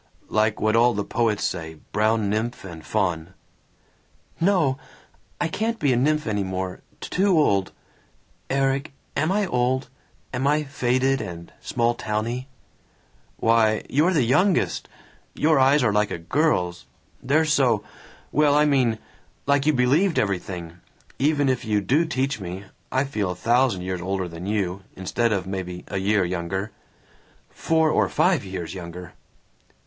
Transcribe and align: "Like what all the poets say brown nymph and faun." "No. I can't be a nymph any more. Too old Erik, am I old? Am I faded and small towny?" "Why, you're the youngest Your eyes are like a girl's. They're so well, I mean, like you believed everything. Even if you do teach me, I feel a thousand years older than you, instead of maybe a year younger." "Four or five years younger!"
"Like 0.29 0.59
what 0.59 0.75
all 0.75 0.95
the 0.95 1.03
poets 1.03 1.43
say 1.43 1.75
brown 1.91 2.27
nymph 2.27 2.63
and 2.65 2.83
faun." 2.83 3.35
"No. 4.39 4.79
I 5.39 5.47
can't 5.47 5.77
be 5.77 5.93
a 5.93 5.95
nymph 5.95 6.25
any 6.25 6.43
more. 6.43 6.81
Too 6.99 7.37
old 7.37 7.71
Erik, 8.49 8.93
am 9.15 9.31
I 9.31 9.45
old? 9.45 9.89
Am 10.33 10.47
I 10.47 10.63
faded 10.63 11.21
and 11.21 11.53
small 11.61 11.93
towny?" 11.93 12.47
"Why, 13.37 13.83
you're 13.91 14.11
the 14.11 14.23
youngest 14.23 14.89
Your 15.35 15.59
eyes 15.59 15.83
are 15.83 15.93
like 15.93 16.09
a 16.09 16.17
girl's. 16.17 16.87
They're 17.21 17.45
so 17.45 17.83
well, 18.31 18.55
I 18.55 18.65
mean, 18.65 18.97
like 19.45 19.67
you 19.67 19.73
believed 19.73 20.17
everything. 20.17 20.79
Even 21.19 21.47
if 21.47 21.63
you 21.63 21.79
do 21.79 22.05
teach 22.05 22.39
me, 22.39 22.65
I 22.91 23.03
feel 23.03 23.29
a 23.29 23.35
thousand 23.35 23.83
years 23.83 24.01
older 24.01 24.27
than 24.27 24.47
you, 24.47 24.81
instead 24.95 25.31
of 25.31 25.45
maybe 25.45 25.83
a 25.89 25.99
year 25.99 26.25
younger." 26.25 26.71
"Four 27.51 27.91
or 27.91 28.09
five 28.09 28.43
years 28.43 28.73
younger!" 28.73 29.13